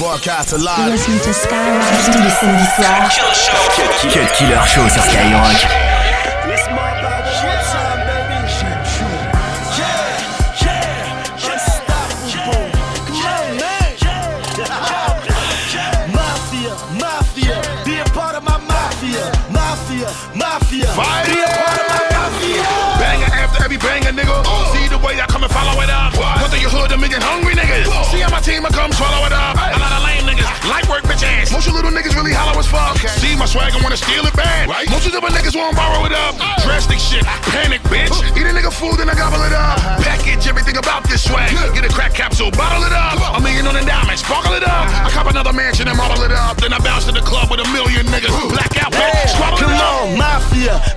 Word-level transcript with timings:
Broadcast 0.00 0.56
live. 0.56 0.92
Listen 0.92 1.18
to 1.20 1.30
Skyrock 1.30 1.84
tous 2.06 2.22
les 2.22 2.30
samedis 2.30 2.64
soirs. 2.74 3.10
Cut 4.08 4.32
Killer 4.32 4.56
Show 4.66 4.88
sur 4.88 5.02
Skyrock. 5.02 5.60
Mafia, 16.08 16.72
mafia, 16.98 17.60
be 17.84 18.00
part 18.14 18.34
of 18.34 18.42
my 18.42 18.56
mafia, 18.56 19.30
mafia, 19.52 20.08
mafia, 20.34 20.86
Fire! 20.86 21.26
be 21.26 21.40
a 21.40 21.46
part 21.46 21.78
of 21.78 21.86
my 21.88 22.00
mafia. 22.16 22.62
Banger 22.98 23.26
after 23.36 23.64
every 23.64 23.76
banger, 23.76 24.12
nigga. 24.12 24.44
See 24.72 24.88
the 24.88 24.98
way 25.04 25.20
I 25.20 25.26
come 25.26 25.44
and 25.44 25.52
follow 25.52 25.78
it 25.82 25.90
up. 25.90 26.16
What? 26.16 26.48
through 26.48 26.60
your 26.60 26.70
hood, 26.70 26.90
them 26.90 27.00
niggas 27.00 27.22
hungry 27.22 27.54
niggas. 27.54 27.84
See 28.10 28.20
how 28.20 28.30
my 28.30 28.40
team 28.40 28.64
I 28.64 28.70
come 28.70 28.92
swallow 28.92 29.26
it 29.26 29.32
up. 29.32 29.59
Light 30.70 30.86
work 30.86 31.02
bitch 31.02 31.26
ass. 31.26 31.50
Most 31.50 31.66
of 31.66 31.74
little 31.74 31.90
niggas 31.90 32.14
really 32.14 32.32
hollow 32.32 32.54
as 32.54 32.70
fuck. 32.70 32.96
See 33.18 33.34
my 33.34 33.44
swag 33.44 33.74
and 33.74 33.82
wanna 33.82 33.98
steal 33.98 34.22
it 34.24 34.34
bad. 34.38 34.70
Right? 34.70 34.88
Most 34.88 35.04
of 35.04 35.12
the 35.12 35.20
niggas 35.20 35.58
wanna 35.58 35.74
borrow 35.74 36.06
it 36.06 36.14
up. 36.14 36.38
Drastic 36.62 37.02
shit, 37.02 37.26
panic 37.50 37.82
bitch. 37.90 38.14
Eat 38.38 38.46
a 38.46 38.54
nigga 38.54 38.70
food, 38.70 39.02
then 39.02 39.10
I 39.10 39.14
gobble 39.18 39.42
it 39.42 39.52
up. 39.52 39.78
Uh-huh. 39.78 40.02
Package 40.06 40.46
everything 40.46 40.78
about 40.78 41.02
this 41.10 41.26
swag. 41.26 41.50
Get 41.74 41.84
a 41.84 41.92
crack 41.92 42.14
capsule, 42.14 42.50
bottle 42.54 42.86
it 42.86 42.94
up. 42.94 43.18
A 43.36 43.40
million 43.42 43.66
on 43.66 43.74
the 43.74 43.82
diamond, 43.82 44.18
sparkle 44.18 44.54
it 44.54 44.62
up. 44.62 44.86
Uh-huh. 44.86 45.06
I 45.06 45.10
cop 45.10 45.26
another 45.26 45.52
mansion 45.52 45.88
and 45.88 45.98
model 45.98 46.22
it 46.22 46.32
up. 46.32 46.56
Then 46.56 46.72
I 46.72 46.78
bounce 46.78 47.04
to 47.06 47.12
the 47.12 47.24
club 47.26 47.50
with 47.50 47.60
a 47.60 47.68
million 47.74 48.06
niggas. 48.06 48.30
Blackout, 48.54 48.94
bitch. 48.94 49.34
Squabble 49.34 49.58
Come 49.58 49.74
it 49.74 49.82
up. 49.82 50.06
on, 50.06 50.18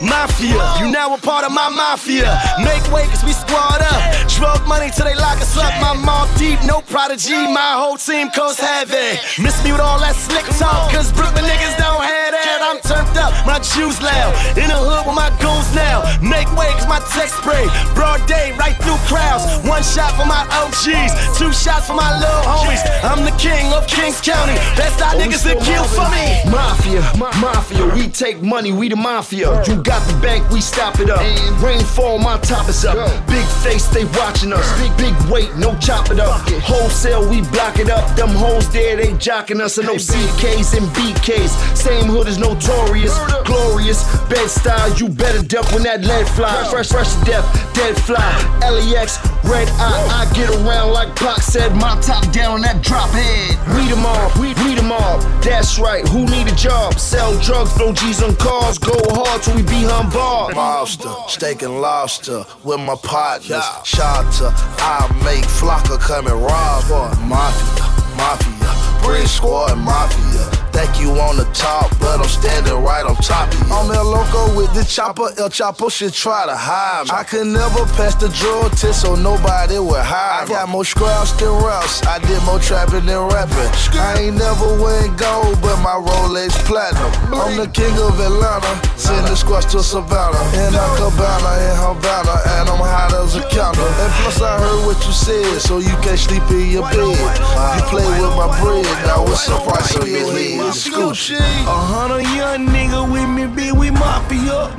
mafia, 0.02 0.56
mafia. 0.56 0.86
You 0.86 0.92
now 0.92 1.14
a 1.14 1.18
part 1.18 1.46
of 1.46 1.52
my 1.52 1.70
mafia. 1.70 2.40
Make 2.60 2.84
way, 2.92 3.06
cause 3.08 3.24
we 3.24 3.34
squad 3.34 3.82
up. 3.82 4.02
Drug 4.30 4.66
money 4.68 4.90
till 4.92 5.06
they 5.06 5.16
lock 5.16 5.38
us 5.40 5.58
up. 5.58 5.74
My 5.82 5.94
mom 5.94 6.28
deep, 6.38 6.60
no 6.66 6.82
prodigy. 6.82 7.48
My 7.52 7.76
whole 7.78 7.98
team 7.98 8.30
coast 8.32 8.60
heavy. 8.60 9.20
Miss 9.42 9.56
me 9.64 9.72
with 9.72 9.82
all 9.82 10.00
that 10.00 10.16
slick 10.16 10.46
talk, 10.58 10.92
cause 10.92 11.12
Brooklyn 11.12 11.46
niggas 11.46 11.78
don't 11.78 12.04
have 12.04 12.32
that. 12.34 12.60
I'm 12.64 12.80
turned 12.82 13.18
up, 13.18 13.32
my 13.46 13.60
juice 13.60 14.02
loud. 14.02 14.32
In 14.58 14.68
the 14.70 14.80
hood 14.80 15.06
with 15.08 15.16
my 15.16 15.30
goons 15.40 15.70
now. 15.76 16.04
Make 16.22 16.50
way, 16.58 16.72
cause 16.80 16.88
my 16.88 17.02
text 17.14 17.38
spray. 17.40 17.68
Broad 17.94 18.24
day, 18.28 18.56
right 18.58 18.76
through 18.82 19.00
crowds. 19.08 19.46
One 19.68 19.84
shot 19.84 20.16
for 20.18 20.26
my 20.26 20.44
OGs, 20.64 21.14
two 21.38 21.52
shots 21.54 21.88
for 21.88 21.96
my 21.96 22.12
little 22.18 22.44
homies. 22.48 22.82
I'm 23.04 23.24
the 23.24 23.36
king 23.38 23.72
of 23.74 23.86
Kings 23.88 24.22
County. 24.22 24.56
That's 24.76 24.98
our 25.02 25.14
niggas 25.16 25.44
that 25.46 25.60
kill 25.62 25.86
for 25.94 26.08
me. 26.12 26.42
Mafia, 26.50 27.02
my 27.18 27.32
mafia, 27.40 27.86
we 27.96 28.08
take 28.08 28.42
money, 28.42 28.72
we 28.72 28.90
the 28.90 28.96
mafia. 28.96 29.64
You 29.74 29.82
got 29.82 30.08
the 30.08 30.14
bank, 30.22 30.48
we 30.52 30.62
stop 30.62 31.00
it 31.00 31.10
up. 31.10 31.22
Rainfall, 31.60 32.20
my 32.20 32.38
top 32.42 32.70
is 32.70 32.86
up. 32.86 32.96
Big 33.26 33.44
face, 33.66 33.88
they 33.88 34.06
watching 34.22 34.54
us. 34.54 34.62
Big, 34.80 34.96
big 34.98 35.16
weight, 35.32 35.50
no 35.58 35.76
chop 35.80 36.12
it 36.12 36.20
up. 36.20 36.48
Wholesale, 36.62 37.28
we 37.28 37.42
block 37.50 37.80
it 37.80 37.90
up. 37.90 38.16
Them 38.16 38.30
hoes 38.30 38.70
there, 38.72 38.96
they 38.96 39.14
jocking 39.14 39.60
us. 39.60 39.80
And 39.80 39.88
no 39.88 39.96
CKs 39.96 40.78
and 40.78 40.86
BKs. 40.94 41.50
Same 41.76 42.06
hood 42.06 42.28
is 42.28 42.38
notorious, 42.38 43.18
glorious. 43.46 44.04
Bed-Stuy, 44.30 45.00
you 45.00 45.10
better 45.10 45.42
duck 45.42 45.66
when 45.72 45.82
that 45.84 46.02
lead 46.02 46.28
fly. 46.28 46.70
Fresh, 46.70 46.90
fresh 46.90 47.12
to 47.16 47.26
death, 47.26 47.74
dead 47.74 47.98
fly. 47.98 48.30
LEX, 48.62 49.18
red 49.44 49.68
eye, 49.82 50.06
I 50.22 50.32
get 50.36 50.52
around 50.52 50.92
like 50.92 51.16
Pac 51.16 51.42
said. 51.54 51.76
My 51.76 52.00
top 52.02 52.32
down 52.32 52.62
that 52.62 52.82
drop 52.82 53.10
head. 53.10 53.54
We 53.76 53.86
them 53.90 54.06
all, 54.06 54.32
we, 54.42 54.54
we 54.66 54.74
them 54.74 54.92
all. 54.92 55.20
That's 55.42 55.78
right, 55.78 56.08
who 56.08 56.26
need 56.26 56.48
a 56.48 56.56
job? 56.56 56.96
Sell 56.98 57.38
drugs, 57.42 57.74
throw 57.74 57.94
G's 57.94 58.24
on 58.24 58.36
cars. 58.38 58.80
Go 58.80 58.98
hard 58.98 59.44
till 59.44 59.56
we 59.56 59.62
be 59.62 59.86
humble. 59.86 60.50
Lobster, 60.56 61.14
steak 61.28 61.62
and 61.62 61.80
lobster 61.80 62.44
with 62.64 62.80
my 62.80 62.96
partners. 62.96 63.70
Shota, 63.86 64.50
I 64.82 65.06
make 65.24 65.46
Flocka 65.46 66.00
come 66.00 66.26
and 66.26 66.42
rob. 66.42 66.84
Mafia, 67.22 67.86
mafia, 68.18 69.04
Bridge 69.04 69.30
Squad, 69.30 69.78
mafia. 69.78 70.63
Think 70.74 71.00
you 71.00 71.12
on 71.22 71.38
the 71.38 71.46
top, 71.54 71.94
but 72.00 72.20
I'm 72.20 72.28
standing 72.28 72.74
right 72.82 73.06
on 73.06 73.16
top 73.18 73.48
of 73.54 73.60
you. 73.62 73.74
I'm 73.74 73.92
El 73.94 74.10
Loco 74.10 74.58
with 74.58 74.74
the 74.74 74.84
chopper, 74.84 75.30
El 75.38 75.50
Chapo 75.50 75.92
should 75.92 76.14
try 76.14 76.46
to 76.48 76.56
hide 76.58 77.06
me. 77.06 77.12
I 77.14 77.24
could 77.24 77.46
never 77.46 77.86
pass 77.94 78.16
the 78.16 78.30
drug 78.34 78.74
test, 78.74 79.06
so 79.06 79.14
nobody 79.14 79.78
would 79.78 80.02
hide 80.02 80.50
me. 80.50 80.56
I 80.56 80.66
got 80.66 80.70
more 80.70 80.84
scraps 80.84 81.32
than 81.38 81.54
raps, 81.62 82.02
I 82.10 82.18
did 82.26 82.42
more 82.44 82.58
trapping 82.58 83.06
than 83.06 83.22
rapping. 83.30 83.70
I 83.94 84.26
ain't 84.26 84.38
never 84.38 84.66
win 84.82 85.14
gold, 85.14 85.62
but 85.62 85.78
my 85.86 85.94
Rolex 85.94 86.58
platinum. 86.66 87.14
I'm 87.30 87.54
the 87.54 87.70
king 87.70 87.94
of 88.02 88.18
Atlanta, 88.18 88.74
send 88.98 89.30
the 89.30 89.36
squash 89.38 89.70
to 89.78 89.84
Savannah. 89.84 90.42
In 90.58 90.74
a 90.74 90.86
cabana, 90.98 91.54
in 91.70 91.76
Havana, 91.78 92.36
and 92.58 92.66
I'm 92.74 92.82
hot 92.82 93.14
as 93.14 93.38
a 93.38 93.46
candle. 93.54 93.86
And 94.02 94.12
plus 94.26 94.42
I 94.42 94.58
heard 94.58 94.90
what 94.90 94.98
you 95.06 95.14
said, 95.14 95.62
so 95.62 95.78
you 95.78 95.94
can't 96.02 96.18
sleep 96.18 96.44
in 96.50 96.82
your 96.82 96.90
bed. 96.90 96.98
You 96.98 97.84
play 97.94 98.10
with 98.18 98.34
my 98.34 98.50
bread, 98.58 98.90
now 99.06 99.22
what's 99.22 99.46
the 99.46 99.54
price 99.62 99.94
of 100.02 100.10
your 100.10 100.34
head? 100.34 100.63
Scoochie. 100.72 101.36
A 101.36 101.78
hundred 101.92 102.24
young 102.36 102.68
nigga 102.68 103.04
with 103.12 103.30
me, 103.30 103.48
be 103.48 103.72
we 103.72 103.92
mafia. 103.92 104.72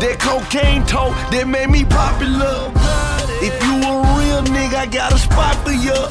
That 0.00 0.18
cocaine 0.20 0.84
talk 0.86 1.12
that 1.30 1.48
made 1.48 1.70
me 1.70 1.84
popular. 1.84 2.70
If 3.40 3.54
you 3.62 3.74
a 3.82 3.92
real 4.18 4.42
nigga, 4.54 4.74
I 4.74 4.86
got 4.86 5.12
a 5.12 5.18
spot 5.18 5.56
for 5.64 5.72
ya. 5.72 6.08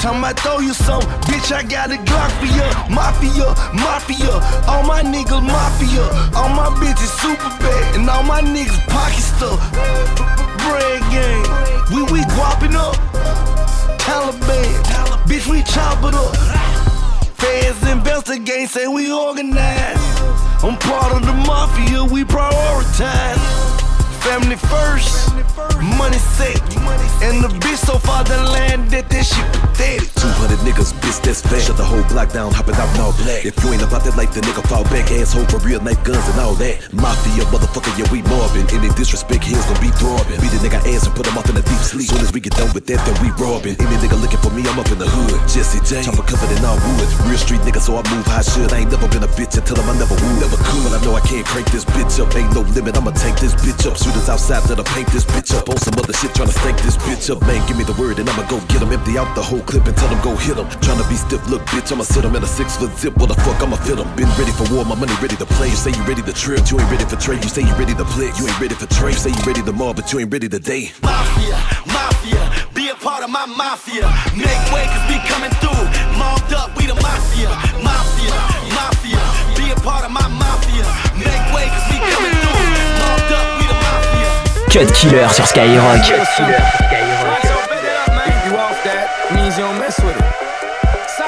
Time 0.00 0.22
I 0.22 0.34
throw 0.34 0.58
you 0.58 0.74
some, 0.74 1.00
bitch, 1.24 1.50
I 1.50 1.62
got 1.62 1.90
a 1.90 1.96
Glock 1.96 2.30
for 2.36 2.44
ya. 2.44 2.68
Mafia, 2.92 3.54
mafia, 3.72 4.34
all 4.68 4.82
my 4.84 5.02
niggas 5.02 5.40
mafia. 5.40 6.04
All 6.36 6.50
my 6.50 6.68
bitches 6.76 7.08
super 7.22 7.48
bad, 7.58 7.96
and 7.96 8.10
all 8.10 8.22
my 8.22 8.42
niggas 8.42 8.86
pocket 8.88 9.22
stuff. 9.22 9.58
Bread 10.60 11.00
gang, 11.10 11.42
we 11.94 12.02
we 12.12 12.20
guapping 12.36 12.76
up. 12.76 12.96
Taliban, 13.98 14.74
bitch, 15.24 15.48
we 15.48 15.62
chop 15.62 16.04
it 16.04 16.14
up. 16.14 16.73
Feds 17.44 17.90
investigate, 17.90 18.70
say 18.70 18.86
we 18.86 19.12
organize. 19.12 19.98
I'm 20.64 20.78
part 20.78 21.12
of 21.14 21.26
the 21.26 21.34
mafia, 21.34 22.02
we 22.02 22.24
prioritize. 22.24 23.73
Family 24.24 24.56
first, 24.56 25.36
money 26.00 26.16
second. 26.16 26.80
And 27.20 27.44
the 27.44 27.52
bitch 27.60 27.76
so 27.84 27.98
far 27.98 28.24
the 28.24 28.40
land 28.56 28.88
that 28.88 29.08
that 29.12 29.24
shit 29.24 29.44
pathetic. 29.52 30.08
200 30.16 30.64
niggas, 30.64 30.96
bitch, 31.04 31.20
that's 31.20 31.44
fat. 31.44 31.60
Shut 31.60 31.76
the 31.76 31.84
whole 31.84 32.02
block 32.08 32.32
down, 32.32 32.48
hopping 32.48 32.74
out 32.80 32.88
in 32.96 33.00
all 33.04 33.12
black. 33.20 33.44
If 33.44 33.52
you 33.60 33.76
ain't 33.76 33.84
about 33.84 34.00
that 34.08 34.16
life, 34.16 34.32
the 34.32 34.40
nigga 34.40 34.64
fall 34.64 34.84
back. 34.88 35.12
Asshole 35.12 35.44
for 35.52 35.60
real, 35.60 35.80
knife 35.84 36.00
guns 36.08 36.24
and 36.32 36.40
all 36.40 36.56
that. 36.56 36.80
Mafia, 36.96 37.44
motherfucker, 37.52 37.92
yeah, 38.00 38.08
we 38.08 38.24
mobbing. 38.24 38.64
Any 38.72 38.88
disrespect, 38.96 39.44
here's 39.44 39.60
gonna 39.68 39.84
be 39.84 39.92
throbbing. 40.00 40.40
Beat 40.40 40.56
the 40.56 40.60
nigga 40.64 40.80
ass 40.88 41.04
and 41.04 41.12
put 41.12 41.28
him 41.28 41.36
off 41.36 41.48
in 41.52 41.60
a 41.60 41.64
deep 41.64 41.84
sleep. 41.84 42.08
Soon 42.08 42.24
as 42.24 42.32
we 42.32 42.40
get 42.40 42.56
done 42.56 42.72
with 42.72 42.88
that, 42.88 43.04
then 43.04 43.16
we 43.20 43.28
robbing. 43.36 43.76
Any 43.76 43.96
nigga 44.00 44.16
looking 44.16 44.40
for 44.40 44.52
me, 44.56 44.64
I'm 44.64 44.80
up 44.80 44.88
in 44.88 44.96
the 44.96 45.08
hood. 45.08 45.36
Jesse 45.52 45.84
J, 45.84 46.00
chopper 46.00 46.24
covered 46.24 46.48
in 46.48 46.64
all 46.64 46.80
wood. 46.80 47.08
Real 47.28 47.36
street 47.36 47.60
nigga, 47.60 47.84
so 47.84 48.00
I 48.00 48.02
move 48.08 48.24
how 48.24 48.40
I 48.40 48.44
should. 48.44 48.72
I 48.72 48.88
ain't 48.88 48.92
never 48.92 49.04
been 49.08 49.24
a 49.24 49.32
bitch 49.36 49.52
until 49.60 49.76
I'm, 49.80 49.88
I 49.92 49.94
never 50.00 50.16
would. 50.16 50.36
Never 50.40 50.56
could. 50.64 50.80
But 50.88 50.96
I 50.96 51.00
know 51.04 51.12
I 51.12 51.24
can't 51.28 51.44
crank 51.44 51.68
this 51.76 51.84
bitch 51.84 52.16
up. 52.24 52.32
Ain't 52.32 52.52
no 52.56 52.64
limit, 52.72 52.96
I'ma 52.96 53.12
take 53.12 53.36
this 53.36 53.52
bitch 53.60 53.84
up. 53.84 54.00
Shooters 54.14 54.28
outside 54.28 54.62
that'll 54.70 54.84
paint 54.94 55.08
this 55.10 55.24
bitch 55.24 55.50
up. 55.58 55.68
On 55.68 55.76
some 55.76 55.94
other 55.98 56.12
shit, 56.12 56.34
trying 56.34 56.46
to 56.46 56.54
stank 56.54 56.78
this 56.82 56.96
bitch 56.96 57.34
up. 57.34 57.42
Man, 57.42 57.58
give 57.66 57.76
me 57.76 57.82
the 57.82 57.94
word 57.98 58.18
and 58.18 58.30
I'ma 58.30 58.46
go 58.46 58.60
get 58.70 58.78
him. 58.78 58.92
Empty 58.92 59.18
out 59.18 59.34
the 59.34 59.42
whole 59.42 59.60
clip 59.62 59.86
and 59.86 59.96
tell 59.96 60.06
him 60.06 60.22
go 60.22 60.36
hit 60.36 60.54
him. 60.56 60.68
to 60.70 61.04
be 61.10 61.18
stiff, 61.18 61.42
look, 61.50 61.62
bitch, 61.74 61.90
I'ma 61.90 62.04
sit 62.04 62.24
him 62.24 62.36
in 62.36 62.42
a 62.42 62.46
six 62.46 62.76
foot 62.76 62.94
zip. 62.94 63.16
What 63.16 63.28
the 63.28 63.34
fuck, 63.42 63.60
I'ma 63.60 63.76
fit 63.76 63.98
him. 63.98 64.06
Been 64.14 64.30
ready 64.38 64.52
for 64.54 64.70
war, 64.70 64.84
my 64.84 64.94
money 64.94 65.14
ready 65.18 65.34
to 65.36 65.46
play. 65.58 65.68
You 65.68 65.74
say 65.74 65.90
you 65.90 66.02
ready 66.04 66.22
to 66.22 66.32
trip, 66.32 66.62
you 66.70 66.78
ain't 66.78 66.90
ready 66.90 67.04
for 67.04 67.16
trade. 67.16 67.42
You 67.42 67.50
say 67.50 67.62
you 67.62 67.74
ready 67.74 67.94
to 67.94 68.04
flick, 68.14 68.38
you 68.38 68.46
ain't 68.46 68.60
ready 68.60 68.74
for 68.78 68.86
trade. 68.86 69.18
You 69.18 69.22
say 69.26 69.30
you 69.34 69.42
ready 69.42 69.62
to 69.66 69.72
mob, 69.72 69.96
but 69.96 70.12
you 70.12 70.20
ain't 70.20 70.30
ready 70.30 70.48
to 70.48 70.60
date. 70.60 70.94
Mafia, 71.02 71.58
mafia, 71.90 72.42
be 72.70 72.94
a 72.94 72.96
part 73.02 73.24
of 73.24 73.30
my 73.30 73.46
mafia. 73.50 74.06
Make 74.38 74.62
way 74.70 74.86
cause 74.94 75.06
we 75.10 75.18
coming 75.26 75.50
through. 75.58 75.84
Mobbed 76.14 76.54
up, 76.54 76.70
we 76.78 76.86
the 76.86 76.94
mafia. 77.02 77.50
Mafia, 77.82 78.38
mafia, 78.78 79.22
be 79.58 79.74
a 79.74 79.78
part 79.82 80.06
of 80.06 80.12
my 80.14 80.28
mafia. 80.30 80.86
Make 81.18 81.44
way 81.50 81.66
cause 81.66 81.86
we 81.90 81.98
coming 81.98 82.30
through. 82.30 82.43
Cut 84.74 84.92
Killer 84.92 85.28
sur 85.30 85.46
Skyrock. 85.46 86.04
You 86.08 86.14
off 88.56 88.82
that, 88.82 89.06
means 89.32 89.56
you 89.56 89.64
mess 89.78 90.00
with 90.02 90.16
it. 90.16 90.24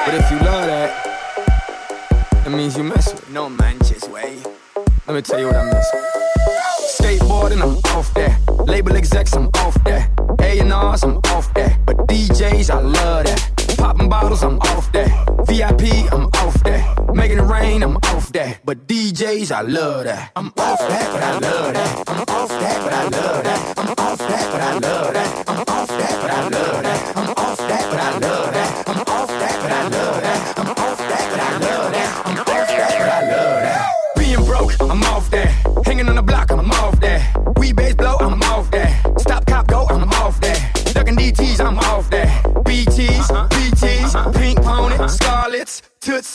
But 0.05 0.13
if 0.15 0.29
you 0.29 0.37
love 0.39 0.65
that, 0.65 0.91
it 2.45 2.49
means 2.49 2.75
you 2.77 2.83
mess 2.83 3.13
with 3.13 3.23
it. 3.23 3.31
No 3.31 3.47
manches 3.47 4.03
way. 4.09 4.43
Let 5.07 5.15
me 5.15 5.21
tell 5.21 5.39
you 5.39 5.45
what 5.45 5.55
I 5.55 5.63
miss. 5.63 5.89
Skateboarding, 6.99 7.61
I'm 7.61 7.77
off 7.97 8.13
that. 8.15 8.37
Label 8.67 8.97
execs, 8.97 9.33
I'm 9.33 9.47
off 9.63 9.81
that. 9.85 10.09
A&Rs, 10.41 11.03
I'm 11.05 11.17
off 11.31 11.53
that. 11.53 11.85
But 11.85 12.05
DJs, 12.05 12.69
I 12.69 12.81
love 12.81 13.27
that. 13.27 13.77
Popping 13.77 14.09
bottles, 14.09 14.43
I'm 14.43 14.59
off 14.59 14.91
that. 14.91 15.07
VIP, 15.47 16.11
I'm 16.11 16.25
off 16.25 16.53
that. 16.55 16.56
Making 17.27 17.43
it 17.43 17.51
rain, 17.51 17.83
I'm 17.83 17.97
off 17.97 18.31
that. 18.31 18.61
But 18.63 18.87
DJs, 18.87 19.51
I 19.51 19.59
love 19.59 20.05
that. 20.05 20.31
I'm 20.37 20.47
off 20.47 20.79
that, 20.79 21.11
but 21.11 21.21
I 21.21 21.31
love 21.39 21.73
that. 21.73 22.03
I'm 22.07 22.21
off 22.21 22.47
that, 22.47 22.83
but 22.85 22.93
I 22.93 23.03
love 23.03 23.43
that. 23.43 23.79
I'm 23.79 23.89
off 23.89 24.17
that, 24.17 24.51
but 24.53 24.61
I 24.61 24.73
love 24.79 25.13
that. 25.13 25.49
I'm 25.49 25.59
off 25.59 25.87
that, 25.89 26.21
but 26.21 26.31
I 26.31 26.41
love 26.47 26.83
that. 26.83 27.17
I'm 27.17 27.29
off 27.31 27.57
that, 27.57 27.91
but 27.91 27.99
I 27.99 28.17
love. 28.19 28.53
That, 28.53 28.86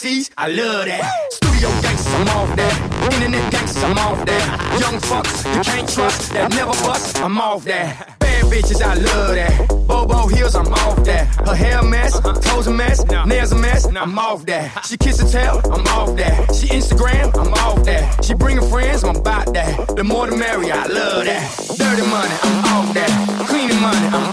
I 0.05 0.47
love 0.47 0.83
that. 0.83 1.31
Studio 1.31 1.69
gangsters, 1.81 2.13
I'm 2.13 2.27
off 2.27 2.55
that. 2.57 3.13
Internet 3.13 3.51
gangsters, 3.53 3.83
I'm 3.83 3.97
off 3.97 4.25
that. 4.25 4.79
Young 4.81 4.99
fucks, 4.99 5.55
you 5.55 5.63
can't 5.63 5.87
trust, 5.87 6.33
that 6.33 6.51
never 6.51 6.71
bust, 6.83 7.17
I'm 7.21 7.39
off 7.39 7.63
that. 7.63 8.19
Bad 8.19 8.43
bitches, 8.51 8.81
I 8.81 8.95
love 8.95 9.35
that. 9.35 9.69
Bobo 9.87 10.27
heels, 10.27 10.55
I'm 10.55 10.67
off 10.73 11.05
that. 11.05 11.33
Her 11.47 11.55
hair 11.55 11.79
a 11.79 11.83
mess, 11.85 12.17
uh-huh. 12.17 12.33
toes 12.41 12.67
a 12.67 12.71
mess, 12.71 13.01
nails 13.25 13.53
a 13.53 13.55
mess, 13.55 13.85
I'm 13.85 14.19
off 14.19 14.45
that. 14.47 14.85
She 14.85 14.97
kiss 14.97 15.21
and 15.21 15.31
tell, 15.31 15.61
I'm 15.71 15.87
off 15.87 16.17
that. 16.17 16.53
She 16.53 16.67
Instagram, 16.67 17.31
I'm 17.37 17.53
off 17.53 17.85
that. 17.85 18.25
She 18.25 18.33
bring 18.33 18.57
her 18.57 18.67
friends, 18.67 19.05
I'm 19.05 19.15
about 19.15 19.53
that. 19.53 19.95
The 19.95 20.03
more 20.03 20.27
the 20.29 20.35
merrier, 20.35 20.73
I 20.73 20.87
love 20.87 21.23
that. 21.23 21.47
Dirty 21.77 22.01
money, 22.09 22.35
I'm 22.43 22.65
off 22.75 22.93
that. 22.93 23.47
Cleaning 23.47 23.79
money, 23.79 24.07
I'm 24.07 24.32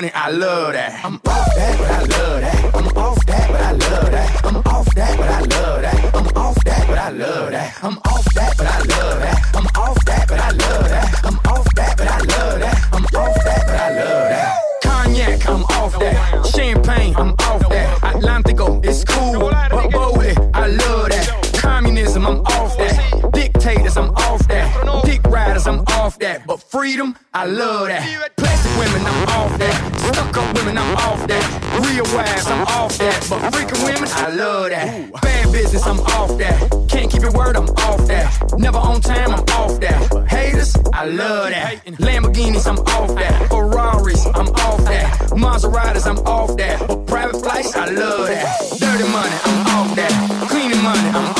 money, 0.00 0.12
I 0.14 0.30
love 0.30 0.72
that. 0.72 1.04
I'm 1.04 1.14
off 1.26 1.54
that, 1.56 1.78
but 1.78 1.90
I 1.90 2.00
love 2.00 2.40
that. 2.40 2.74
I'm 2.74 2.88
off 2.96 3.26
that, 3.26 3.48
but 3.50 3.60
I 3.60 3.72
love 3.72 4.10
that. 4.10 4.44
I'm 4.46 4.56
off 4.56 4.94
that, 4.94 5.18
but 5.18 5.28
I 5.28 5.40
love 5.40 5.82
that. 5.82 6.14
I'm 6.14 6.26
off 6.36 6.64
that, 6.64 6.86
but 6.88 6.98
I 6.98 7.10
love 7.10 7.50
that. 7.50 7.84
I'm 7.84 7.98
off 7.98 8.19
freedom, 26.80 27.14
I 27.34 27.44
love 27.44 27.88
that. 27.88 28.36
Plastic 28.38 28.72
women, 28.78 29.02
I'm 29.04 29.28
off 29.36 29.58
that. 29.58 29.76
Stuck 30.00 30.34
up 30.38 30.56
women, 30.56 30.78
I'm 30.78 30.96
off 30.96 31.26
that. 31.28 31.44
Real 31.84 32.06
wives, 32.16 32.46
I'm 32.46 32.62
off 32.68 32.96
that. 32.96 33.18
But 33.28 33.52
freaking 33.52 33.84
women, 33.84 34.08
I 34.14 34.30
love 34.30 34.70
that. 34.70 35.12
Bad 35.20 35.52
business, 35.52 35.86
I'm 35.86 36.00
off 36.16 36.38
that. 36.38 36.56
Can't 36.88 37.12
keep 37.12 37.20
your 37.20 37.32
word, 37.32 37.56
I'm 37.56 37.68
off 37.88 38.06
that. 38.06 38.28
Never 38.56 38.78
on 38.78 39.02
time, 39.02 39.30
I'm 39.30 39.44
off 39.60 39.78
that. 39.80 40.26
Haters, 40.26 40.74
I 40.94 41.04
love 41.04 41.50
that. 41.50 41.84
Lamborghinis, 42.06 42.66
I'm 42.66 42.78
off 42.96 43.14
that. 43.14 43.50
Ferraris, 43.50 44.24
I'm 44.28 44.48
off 44.64 44.82
that. 44.84 45.12
Maseratis, 45.36 46.06
I'm 46.06 46.18
off 46.26 46.56
that. 46.56 46.78
But 46.88 47.06
private 47.06 47.42
flights, 47.42 47.76
I 47.76 47.90
love 47.90 48.26
that. 48.26 48.46
Dirty 48.80 49.06
money, 49.12 49.36
I'm 49.44 49.66
off 49.76 49.96
that. 49.96 50.48
Cleaning 50.48 50.82
money, 50.82 51.08
I'm 51.10 51.26
off 51.26 51.39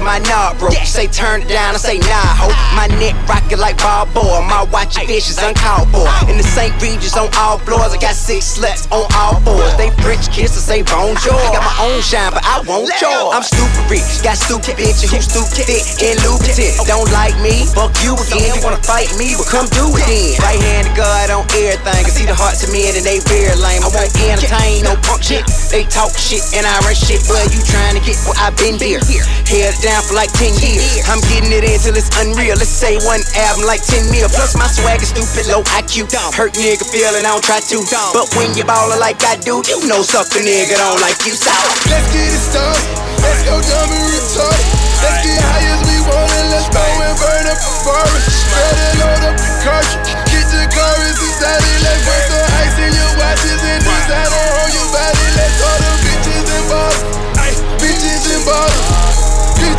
To 0.00 0.06
my 0.06 0.18
knob, 0.24 0.58
bro. 0.58 0.72
Say 0.88 1.06
turn 1.06 1.44
it 1.44 1.48
down, 1.48 1.76
I 1.76 1.78
say 1.78 1.98
nah, 2.00 2.32
ho. 2.40 2.48
My 2.72 2.88
neck 2.96 3.14
rockin' 3.28 3.60
like 3.60 3.76
Balboa. 3.76 4.40
My 4.48 4.64
watch 4.72 4.96
fishes 4.96 5.38
uncalled 5.38 5.92
for. 5.92 6.08
In 6.32 6.40
the 6.40 6.46
St. 6.56 6.72
Regis 6.80 7.16
on 7.16 7.28
all 7.36 7.60
floors, 7.60 7.92
I 7.92 7.98
got 8.00 8.16
six 8.16 8.56
sluts 8.56 8.88
on 8.88 9.04
all 9.12 9.36
fours. 9.44 9.76
They 9.76 9.92
French 10.00 10.32
kiss 10.32 10.56
and 10.56 10.64
say 10.64 10.80
bonjour. 10.82 11.36
I 11.36 11.52
got 11.52 11.64
my 11.64 11.76
own 11.84 12.00
shine, 12.00 12.32
but 12.32 12.44
I 12.44 12.64
want 12.64 12.88
yours. 12.96 13.32
I'm 13.36 13.44
stupid 13.44 13.84
rich, 13.92 14.24
got 14.24 14.40
stupid 14.40 14.80
bitches 14.80 15.12
who 15.12 15.20
stupid 15.20 15.68
thick 15.68 15.84
and 16.00 16.16
lubricant. 16.24 16.80
Don't 16.88 17.08
like 17.12 17.36
me, 17.44 17.68
fuck 17.68 17.92
you 18.00 18.16
again. 18.16 18.56
You 18.56 18.64
wanna 18.64 18.80
fight 18.80 19.12
me, 19.20 19.36
but 19.36 19.46
come 19.46 19.68
do 19.68 19.84
it 20.00 20.04
then. 20.08 20.40
Right 20.40 20.60
hand 20.60 20.88
to 20.88 20.92
God 20.96 21.28
on 21.28 21.44
everything. 21.52 22.02
Can 22.08 22.14
see 22.14 22.26
the 22.26 22.36
hearts 22.36 22.64
of 22.64 22.72
men 22.72 22.96
and 22.96 23.04
they 23.04 23.20
very 23.28 23.52
lame. 23.60 23.84
I 23.84 23.90
won't 23.92 24.10
entertain 24.16 24.86
no 24.86 24.96
punk 25.04 25.22
shit. 25.22 25.44
They 25.68 25.84
talk 25.84 26.16
shit 26.16 26.42
and 26.56 26.64
I 26.64 26.72
run 26.88 26.96
shit. 26.96 27.20
Well, 27.28 27.44
you 27.52 27.60
trying 27.68 28.00
to 28.00 28.02
get 28.02 28.16
what 28.24 28.40
I've 28.40 28.56
been 28.56 28.80
here. 28.80 29.02
Held 29.44 29.76
down 29.82 29.89
for 29.98 30.14
like 30.14 30.30
10 30.38 30.54
years. 30.62 31.02
I'm 31.10 31.18
getting 31.26 31.50
it 31.50 31.66
in 31.66 31.78
till 31.82 31.98
it's 31.98 32.10
unreal. 32.22 32.54
Let's 32.54 32.70
say 32.70 32.94
one 33.02 33.18
album 33.34 33.66
like 33.66 33.82
10 33.82 34.06
mil. 34.14 34.30
Plus 34.30 34.54
my 34.54 34.70
swag 34.70 35.02
is 35.02 35.10
stupid, 35.10 35.50
low 35.50 35.66
IQ. 35.74 36.06
Hurt 36.30 36.54
nigga 36.54 36.86
feeling, 36.86 37.26
I 37.26 37.34
don't 37.34 37.42
try 37.42 37.58
to. 37.58 37.78
But 38.14 38.30
when 38.38 38.54
you 38.54 38.62
ballin' 38.62 39.02
like 39.02 39.18
I 39.26 39.34
do, 39.42 39.58
you 39.66 39.82
know 39.90 40.06
suck 40.06 40.30
a 40.36 40.40
nigga 40.44 40.78
don't 40.78 41.02
like 41.02 41.18
you. 41.26 41.34
So 41.34 41.50
Let's 41.90 42.06
get 42.14 42.30
it 42.30 42.38
started. 42.38 42.86
Let's 43.18 43.42
go 43.42 43.58
dumb 43.58 43.90
and 43.90 44.06
retarded. 44.14 44.66
Let's 45.02 45.18
get 45.26 45.40
high 45.42 45.66
as 45.74 45.80
we 45.82 45.96
want 46.06 46.30
and 46.38 46.48
let's 46.54 46.68
go 46.70 46.84
and 46.84 47.16
burn 47.18 47.44
up 47.50 47.58
a 47.58 47.72
forest. 47.82 48.26
Better 48.54 48.90
load 49.02 49.22
up 49.26 49.36
the 49.40 49.50
cartridge. 49.66 50.12
Get 50.30 50.46
the 50.54 50.62
car 50.70 50.94
is 51.02 51.16
decided. 51.18 51.78
Let's 51.82 52.00
put 52.06 52.22
some 52.30 52.48
ice 52.62 52.76
in 52.78 52.92
your 52.94 53.12
watches 53.18 53.60
and 53.64 53.80
designer 53.82 54.44
on 54.60 54.70
your 54.70 54.88
body. 54.94 55.26
Let's 55.34 55.58
all 55.66 55.78
the 55.82 55.92
bitches 56.04 56.46
and 56.46 56.66
bottles. 56.70 57.58
Bitches 57.80 58.24
and 58.28 58.44
bottles. 58.44 59.09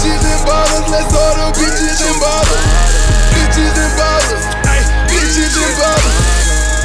Bitches 0.02 0.18
and 0.18 0.46
bottles. 0.48 0.90
Let's 0.90 1.14
the 1.14 1.46
bitches 1.62 2.02
and 2.10 2.18
bottles. 2.18 2.66
Bitches 3.38 3.78
and 3.78 3.94
bottles. 4.02 4.44
Bitches 5.14 5.54
and 5.62 5.78
bottles. 5.78 6.18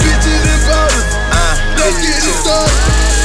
Bitches 0.05 0.45
and 0.45 0.63
bottles. 0.69 1.07
Uh, 1.33 1.57
let's 1.81 1.97
get 1.97 2.13
it 2.13 2.37
started. 2.45 2.77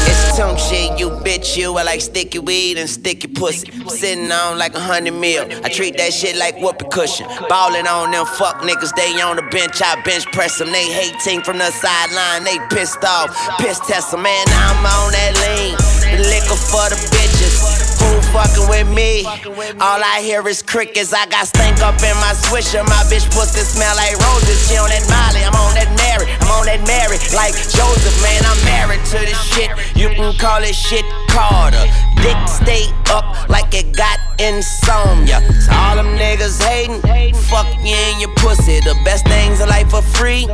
It's 0.07 0.37
tongue 0.37 0.55
shit, 0.55 0.97
you 0.97 1.09
bitch, 1.09 1.57
you. 1.57 1.77
I 1.77 1.83
like 1.83 1.99
sticky 1.99 2.39
weed 2.39 2.77
and 2.77 2.89
sticky 2.89 3.27
pussy. 3.27 3.69
Sitting 3.89 4.31
on 4.31 4.57
like 4.57 4.75
a 4.75 4.79
hundred 4.79 5.15
mil. 5.15 5.43
I 5.61 5.67
treat 5.67 5.97
that 5.97 6.13
shit 6.13 6.37
like 6.37 6.55
whoopee 6.61 6.87
cushion. 6.89 7.27
Ballin' 7.49 7.85
on 7.85 8.11
them 8.11 8.25
fuck 8.25 8.61
niggas, 8.61 8.95
they 8.95 9.19
on 9.19 9.35
the 9.35 9.43
bench. 9.51 9.81
I 9.81 10.01
bench 10.03 10.25
press 10.27 10.57
them. 10.57 10.71
They 10.71 10.89
hating 10.89 11.41
from 11.41 11.57
the 11.57 11.69
sideline, 11.69 12.45
they 12.45 12.59
pissed 12.73 13.03
off. 13.03 13.35
Piss 13.59 13.81
test 13.81 14.11
them, 14.11 14.21
man. 14.21 14.45
I'm 14.47 14.85
on 14.85 15.11
that 15.11 15.35
lean. 15.43 15.75
The 16.15 16.23
liquor 16.29 16.55
for 16.55 16.87
the 16.87 16.95
bitches. 17.11 17.80
Fucking 18.29 18.69
with 18.69 18.87
me? 18.93 19.25
All 19.25 19.99
I 19.99 20.21
hear 20.21 20.45
is 20.47 20.61
crickets. 20.61 21.13
I 21.13 21.25
got 21.27 21.47
stank 21.47 21.81
up 21.81 21.97
in 21.99 22.15
my 22.21 22.33
swisher. 22.37 22.85
My 22.85 23.03
bitch 23.09 23.27
pussy 23.33 23.65
smell 23.65 23.95
like 23.97 24.15
roses. 24.29 24.61
She 24.69 24.77
on 24.77 24.89
that 24.89 25.03
Molly, 25.09 25.41
I'm 25.43 25.57
on 25.57 25.73
that 25.75 25.89
Mary. 25.97 26.29
I'm 26.39 26.51
on 26.53 26.65
that 26.69 26.81
Mary. 26.87 27.17
Like 27.35 27.57
Joseph, 27.57 28.17
man, 28.21 28.41
I'm 28.45 28.59
married 28.63 29.03
to 29.11 29.19
this 29.19 29.41
shit. 29.51 29.69
You 29.95 30.09
can 30.13 30.33
call 30.37 30.61
it 30.63 30.75
shit 30.75 31.03
Carter. 31.27 31.83
Dick 32.21 32.37
stay 32.47 32.85
up 33.09 33.49
like 33.49 33.73
it 33.73 33.95
got 33.97 34.19
insomnia. 34.39 35.41
So 35.59 35.73
all 35.73 35.95
them 35.95 36.13
niggas 36.15 36.61
hating, 36.61 37.01
fuck 37.49 37.67
you 37.83 37.97
and 37.97 38.21
your 38.21 38.33
pussy. 38.37 38.79
The 38.81 38.95
best 39.03 39.27
things 39.27 39.59
in 39.59 39.67
life 39.67 39.89
for 39.89 40.01
free. 40.01 40.47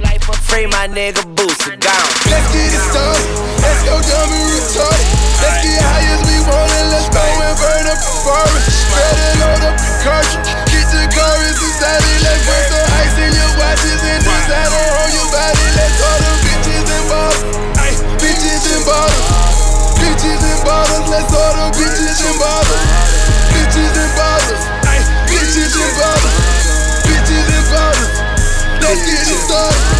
Free 0.47 0.65
my 0.67 0.87
nigga 0.87 1.23
Boosie, 1.35 1.75
gone. 1.77 2.09
Let's 2.31 2.47
get 2.55 2.71
it 2.71 2.83
started. 2.89 3.27
Let's 3.61 3.83
go 3.83 3.95
dumb 3.99 4.31
and 4.31 4.47
retarded. 4.47 5.27
Let's 5.43 5.59
get 5.61 5.81
high 5.83 6.07
as 6.07 6.21
we 6.23 6.37
want 6.47 6.71
and 6.71 6.87
let's 6.91 7.07
and 7.15 7.36
burn 7.57 7.85
up 7.89 7.97
the 7.97 8.13
forest. 8.21 8.69
Better 8.93 9.33
load 9.41 9.63
up 9.65 9.77
the 9.77 9.89
cartridge. 10.05 10.51
Get 10.69 10.87
the 10.93 11.03
car 11.13 11.37
is 11.43 11.57
decided. 11.57 12.21
Let's 12.21 12.45
put 12.45 12.63
some 12.69 12.87
ice 13.01 13.17
in 13.17 13.31
your 13.33 13.51
watches 13.57 14.01
and 14.01 14.21
designer 14.21 14.85
on 15.01 15.09
your 15.13 15.29
body. 15.33 15.65
Let's 15.77 15.97
all 16.01 16.19
the 16.21 16.33
bitches 16.45 16.85
and 16.85 17.05
bottles. 17.09 17.57
Bitches 18.21 18.63
and 18.73 18.83
bottles. 18.85 19.27
Bitches 19.97 20.41
and 20.41 20.61
bottles. 20.65 21.05
Let's 21.09 21.33
all 21.33 21.53
the 21.57 21.67
bitches 21.77 22.21
and 22.21 22.37
bottles. 22.37 22.85
Bitches 23.53 23.95
and 23.97 24.13
bottles. 24.13 24.63
Bitches 25.29 25.73
and 25.73 25.93
bottles. 25.97 26.37
Bitches 27.05 27.47
and 27.57 27.65
bottles. 27.73 28.13
Let's 28.81 29.01
get 29.03 29.27
it 29.27 29.39
started. 29.45 29.97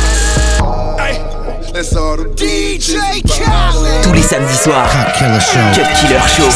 Let's 1.73 1.95
all 1.95 2.17
the 2.17 2.25
DJ 2.33 3.21
Khaled. 3.27 3.56
Tous 4.27 4.33
les 4.33 4.39
samedis 4.39 4.57
soirs. 4.57 4.89
Cut 4.91 5.13
Killer 5.13 5.39
Show. 5.39 5.59
Cut 5.73 5.95
Killer 5.95 6.19
Show. 6.27 6.49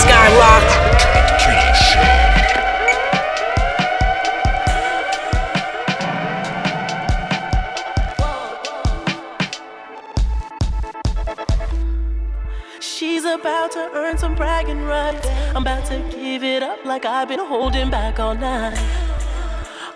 She's 12.82 13.24
about 13.24 13.72
to 13.72 13.90
earn 13.94 14.18
some 14.18 14.36
bragging 14.36 14.84
rights. 14.84 15.28
I'm 15.56 15.62
about 15.62 15.86
to 15.86 16.00
give 16.12 16.44
it 16.44 16.63
up 16.63 16.84
like 16.84 17.06
I've 17.06 17.30
been 17.30 17.40
holding 17.40 17.90
back 17.90 18.20
all 18.20 18.36
night. 18.36 18.78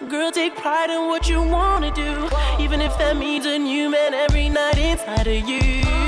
Girl, 0.09 0.31
take 0.31 0.55
pride 0.55 0.89
in 0.91 1.07
what 1.07 1.27
you 1.27 1.41
wanna 1.41 1.91
do, 1.93 2.29
even 2.59 2.79
if 2.79 2.97
that 2.99 3.17
means 3.17 3.45
a 3.45 3.57
new 3.57 3.89
man 3.89 4.13
every 4.13 4.49
night 4.49 4.77
inside 4.77 5.27
of 5.27 5.49
you. 5.49 6.04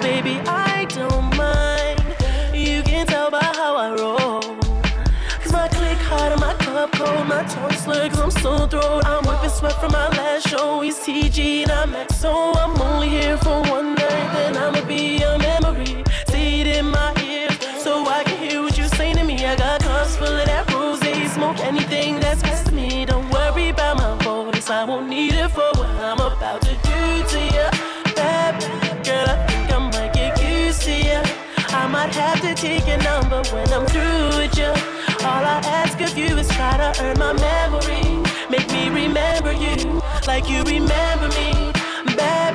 Baby, 0.00 0.40
I 0.46 0.86
don't 0.86 1.36
mind. 1.36 2.00
You 2.54 2.82
can 2.82 3.06
tell 3.06 3.30
by 3.30 3.42
how 3.42 3.76
I 3.76 3.90
roll. 3.94 4.40
Cause 5.42 5.52
my 5.52 5.68
click 5.68 5.98
hot 5.98 6.32
and 6.32 6.40
my 6.40 6.54
cup 6.54 6.92
cold, 6.92 7.26
my 7.28 7.42
tongue 7.44 7.72
slurs, 7.72 8.18
I'm 8.18 8.30
so 8.30 8.66
throat. 8.66 9.04
I'm 9.04 9.24
wiping 9.24 9.50
sweat 9.50 9.74
from 9.80 9.92
my 9.92 10.08
last 10.08 10.48
show. 10.48 10.80
He's 10.80 10.98
TG 10.98 11.62
and 11.62 11.70
I'm 11.70 11.92
XO. 11.92 12.56
I'm 12.56 12.80
only 12.80 13.08
here 13.10 13.36
for 13.38 13.60
one 13.62 13.94
night, 13.94 14.32
then 14.34 14.56
I'ma 14.56 14.84
be 14.86 15.22
my 37.18 37.32
memory. 37.32 38.22
Make 38.50 38.68
me 38.70 38.88
remember 38.88 39.52
you 39.52 40.00
like 40.26 40.48
you 40.48 40.62
remember 40.64 41.28
me. 41.28 41.72
Bad 42.16 42.52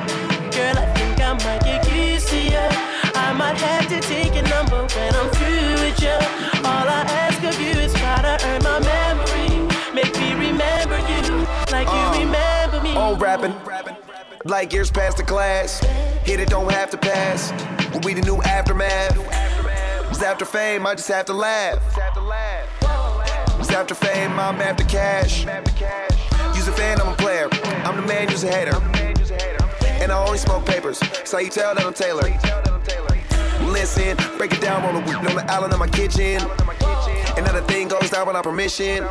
girl, 0.54 0.76
I 0.78 0.86
think 0.94 1.20
I 1.20 1.32
might 1.44 1.62
get 1.64 1.82
used 1.92 2.28
to 2.28 2.38
you. 2.38 2.68
I 3.14 3.32
might 3.32 3.58
have 3.58 3.88
to 3.88 4.00
take 4.00 4.34
your 4.34 4.48
number 4.48 4.80
when 4.94 5.14
I'm 5.14 5.30
through 5.30 5.74
with 5.84 6.00
you. 6.00 6.16
All 6.64 6.86
I 6.98 7.02
ask 7.24 7.42
of 7.42 7.60
you 7.60 7.72
is 7.80 7.92
try 7.94 8.22
to 8.22 8.46
earn 8.46 8.62
my 8.62 8.78
memory. 8.80 9.68
Make 9.94 10.14
me 10.18 10.34
remember 10.34 10.98
you 11.10 11.22
like 11.72 11.88
you 11.88 12.04
Uh, 12.06 12.18
remember 12.20 12.80
me. 12.82 12.96
Old 12.96 13.20
rapping, 13.20 13.54
like 14.44 14.72
years 14.72 14.90
past 14.90 15.16
the 15.16 15.22
class. 15.22 15.80
Hit 16.24 16.40
it, 16.40 16.48
don't 16.48 16.70
have 16.70 16.90
to 16.90 16.96
pass. 16.98 17.52
Will 17.92 18.00
be 18.00 18.14
the 18.14 18.22
new 18.22 18.40
aftermath. 18.42 19.16
Cause 20.08 20.22
after 20.22 20.44
fame, 20.44 20.86
I 20.86 20.94
just 20.94 21.08
have 21.08 21.26
to 21.26 21.32
laugh. 21.34 21.82
After 23.76 23.94
fame, 23.94 24.40
I'm 24.40 24.58
after 24.62 24.84
cash. 24.84 25.44
Use 26.56 26.66
a 26.66 26.72
fan, 26.72 26.98
I'm 26.98 27.08
a 27.08 27.16
player. 27.16 27.46
I'm 27.84 27.94
the 27.94 28.06
man, 28.08 28.26
use 28.30 28.42
a 28.42 28.50
hater. 28.50 28.74
And 30.00 30.10
I 30.10 30.24
only 30.24 30.38
smoke 30.38 30.64
papers. 30.64 30.98
So 31.24 31.36
you 31.36 31.50
tell 31.50 31.74
that 31.74 31.84
I'm 31.84 31.92
Taylor. 31.92 32.22
Listen, 33.70 34.16
break 34.38 34.54
it 34.54 34.62
down, 34.62 34.82
roll 34.82 34.96
a 34.96 35.04
weed 35.04 35.16
on 35.16 35.36
the 35.36 35.44
island 35.52 35.74
of 35.74 35.78
my 35.78 35.88
kitchen. 35.88 36.40
Another 37.36 37.60
thing 37.66 37.88
goes 37.88 38.08
down 38.08 38.26
without 38.26 38.44
permission. 38.44 39.04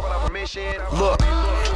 Look, 0.93 1.21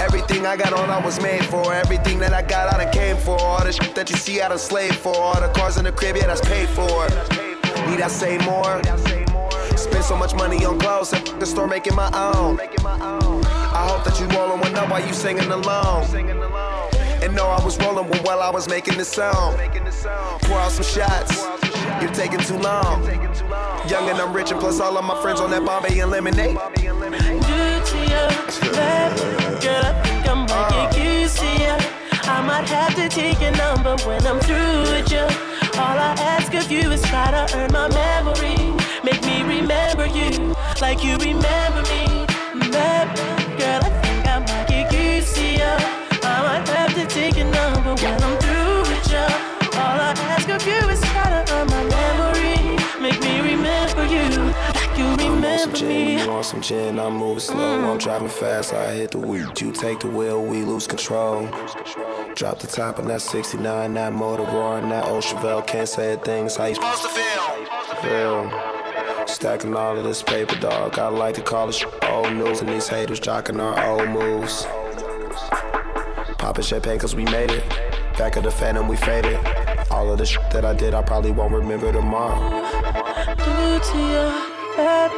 everything 0.01 0.47
I 0.47 0.57
got 0.57 0.73
on, 0.73 0.89
I 0.89 0.99
was 1.05 1.21
made 1.21 1.45
for. 1.45 1.71
Everything 1.71 2.17
that 2.19 2.33
I 2.33 2.41
got, 2.41 2.73
I 2.73 2.83
done 2.83 2.91
came 2.91 3.17
for. 3.17 3.39
All 3.39 3.63
the 3.63 3.71
shit 3.71 3.93
that 3.93 4.09
you 4.09 4.15
see, 4.15 4.41
I 4.41 4.49
done 4.49 4.57
slaved 4.57 4.95
for. 4.95 5.15
All 5.15 5.39
the 5.39 5.49
cars 5.49 5.77
in 5.77 5.83
the 5.83 5.91
crib, 5.91 6.15
yeah, 6.15 6.25
that's 6.25 6.41
paid 6.41 6.67
for. 6.69 7.07
Need 7.87 8.01
I 8.01 8.07
say 8.07 8.39
more? 8.39 8.81
Spend 9.79 10.03
so 10.03 10.17
much 10.17 10.35
money 10.35 10.65
on 10.65 10.77
clothes 10.77 11.13
at 11.13 11.39
the 11.39 11.45
store 11.45 11.65
making 11.65 11.95
my 11.95 12.07
own. 12.13 12.59
I 12.59 13.87
hope 13.89 14.03
that 14.03 14.19
you 14.19 14.27
rolling 14.37 14.59
one 14.59 14.75
up 14.75 14.89
while 14.89 15.05
you 15.05 15.13
singing 15.13 15.49
along. 15.49 16.03
And 17.23 17.33
know 17.33 17.47
I 17.47 17.63
was 17.63 17.79
rolling 17.79 18.09
one 18.09 18.19
while 18.23 18.41
I 18.41 18.49
was 18.49 18.67
making 18.67 18.97
the 18.97 19.05
sound. 19.05 19.57
Pour 20.41 20.57
out 20.59 20.73
some 20.73 20.83
shots. 20.83 21.45
You're 22.01 22.11
taking 22.11 22.39
too 22.39 22.57
long. 22.57 23.03
Young 23.87 24.09
and 24.09 24.19
I'm 24.19 24.33
rich, 24.33 24.51
and 24.51 24.59
plus 24.59 24.81
all 24.81 24.97
of 24.97 25.05
my 25.05 25.21
friends 25.21 25.39
on 25.39 25.49
that 25.51 25.65
Bombay 25.65 25.99
and 25.99 26.11
lemonade. 26.11 26.55
Girl, 26.55 26.67
I 29.85 29.93
think 30.03 30.27
I 30.27 30.33
might 30.33 30.91
get 30.91 30.97
you. 30.97 31.19
I 32.29 32.41
might 32.45 32.67
have 32.69 32.95
to 32.95 33.07
take 33.07 33.39
your 33.39 33.51
number 33.51 33.95
when 34.05 34.27
I'm 34.27 34.39
through 34.41 34.91
with 34.91 35.09
you. 35.09 35.25
All 35.79 35.97
I 35.97 36.15
ask 36.19 36.53
of 36.53 36.69
you 36.69 36.91
is 36.91 37.01
try 37.03 37.31
to 37.31 37.57
earn 37.57 37.71
my 37.71 37.87
memory. 37.89 38.58
Make 39.49 39.61
me 39.61 39.61
remember 39.61 40.05
you 40.05 40.55
like 40.79 41.03
you 41.03 41.17
remember 41.17 41.81
me. 41.89 42.05
Bad 42.69 43.17
girl, 43.57 43.81
I 43.81 43.89
think 44.03 44.27
I 44.27 44.37
might 44.37 44.67
get 44.67 44.93
used 44.93 45.35
to 45.37 45.43
you. 45.43 45.75
I 46.21 46.37
might 46.45 46.67
have 46.67 46.93
to 46.93 47.05
take 47.07 47.35
your 47.35 47.49
number 47.49 47.95
when 47.95 48.21
I'm 48.21 48.37
through 48.37 48.81
with 48.81 49.11
you. 49.11 49.25
All 49.79 49.97
I 50.05 50.13
ask 50.29 50.47
of 50.49 50.63
you 50.67 50.77
is 50.89 51.01
try 51.01 51.29
to 51.31 51.53
earn 51.55 51.65
my 51.65 51.83
memory. 51.83 52.77
Make 53.01 53.19
me 53.21 53.41
remember 53.41 54.05
you 54.05 54.53
like 54.75 54.95
you 54.99 55.15
remember 55.15 55.75
Gin, 55.75 55.87
me. 55.87 56.21
you 56.21 56.29
want 56.29 56.45
some 56.45 56.61
gin? 56.61 56.97
Mm. 56.97 57.07
I'm 57.07 57.15
moving 57.15 57.39
slow. 57.39 57.91
I'm 57.91 57.97
driving 57.97 58.29
fast. 58.29 58.71
I 58.71 58.93
hit 58.93 59.11
the 59.11 59.17
wheel. 59.17 59.51
You 59.57 59.71
take 59.71 60.01
the 60.01 60.11
wheel, 60.11 60.43
we 60.45 60.61
lose 60.61 60.85
control. 60.85 61.49
Drop 62.35 62.59
the 62.59 62.67
top 62.67 62.99
of 62.99 63.07
that 63.07 63.21
69, 63.21 63.95
that 63.95 64.13
motor 64.13 64.43
roaring, 64.43 64.89
that 64.89 65.05
old 65.05 65.23
Chevelle. 65.23 65.65
Can't 65.65 65.89
say 65.89 66.13
a 66.13 66.17
thing. 66.17 66.45
It's 66.45 66.55
how 66.57 66.67
you 66.67 66.75
supposed 66.75 67.01
to 67.01 67.09
feel. 67.09 67.65
Feel. 68.03 68.78
Stacking 69.39 69.73
all 69.73 69.97
of 69.97 70.03
this 70.03 70.21
paper, 70.21 70.53
dog. 70.55 70.99
I 70.99 71.07
like 71.07 71.33
to 71.35 71.41
call 71.41 71.69
it 71.69 71.81
old 72.09 72.33
news. 72.33 72.59
And 72.59 72.67
these 72.67 72.89
haters 72.89 73.21
jocking 73.21 73.61
our 73.61 73.87
old 73.87 74.09
moves. 74.09 74.65
Popping 76.37 76.65
champagne 76.65 76.99
cause 76.99 77.15
we 77.15 77.23
made 77.23 77.49
it. 77.49 77.63
Back 78.17 78.35
of 78.35 78.43
the 78.43 78.51
phantom, 78.51 78.89
we 78.89 78.97
faded. 78.97 79.39
All 79.91 80.11
of 80.11 80.17
the 80.17 80.25
shit 80.25 80.41
that 80.51 80.65
I 80.65 80.73
did, 80.73 80.93
I 80.93 81.01
probably 81.03 81.31
won't 81.31 81.53
remember 81.53 81.89
tomorrow. 81.93 82.49
do 83.37 83.79
to 83.79 83.97
you. 84.11 84.27
Bad 84.75 85.09